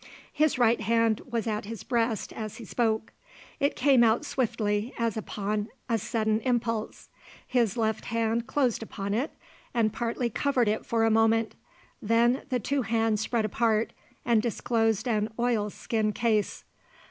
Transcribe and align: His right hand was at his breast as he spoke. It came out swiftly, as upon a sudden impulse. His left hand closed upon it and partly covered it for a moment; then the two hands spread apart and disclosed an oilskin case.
His 0.33 0.57
right 0.57 0.81
hand 0.81 1.21
was 1.29 1.45
at 1.45 1.65
his 1.65 1.83
breast 1.83 2.33
as 2.33 2.57
he 2.57 2.65
spoke. 2.65 3.13
It 3.59 3.75
came 3.75 4.03
out 4.03 4.25
swiftly, 4.25 4.95
as 4.97 5.15
upon 5.15 5.67
a 5.87 5.99
sudden 5.99 6.39
impulse. 6.41 7.09
His 7.45 7.77
left 7.77 8.05
hand 8.05 8.47
closed 8.47 8.81
upon 8.81 9.13
it 9.13 9.29
and 9.75 9.93
partly 9.93 10.31
covered 10.31 10.67
it 10.67 10.87
for 10.87 11.03
a 11.03 11.11
moment; 11.11 11.53
then 12.01 12.41
the 12.49 12.59
two 12.59 12.81
hands 12.81 13.21
spread 13.21 13.45
apart 13.45 13.93
and 14.25 14.41
disclosed 14.41 15.07
an 15.07 15.29
oilskin 15.37 16.13
case. 16.13 16.63